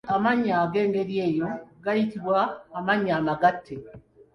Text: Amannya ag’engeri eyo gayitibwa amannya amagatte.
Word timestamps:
Amannya 0.15 0.53
ag’engeri 0.63 1.15
eyo 1.27 1.47
gayitibwa 1.83 2.39
amannya 2.77 3.13
amagatte. 3.19 3.75